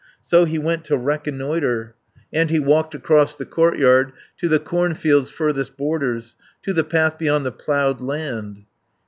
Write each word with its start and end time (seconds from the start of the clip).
So 0.23 0.45
he 0.45 0.57
went 0.57 0.83
to 0.85 0.97
reconnoitre, 0.97 1.93
And 2.33 2.49
he 2.49 2.59
walked 2.59 2.95
across 2.95 3.35
the 3.37 3.45
courtyard, 3.45 4.13
To 4.37 4.47
the 4.47 4.57
cornfield's 4.57 5.29
furthest 5.29 5.77
borders, 5.77 6.37
To 6.63 6.73
the 6.73 6.83
path 6.83 7.19
beyond 7.19 7.45
the 7.45 7.51
ploughed 7.51 8.01
land. 8.01 8.63